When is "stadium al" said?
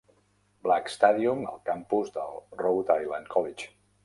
0.93-1.61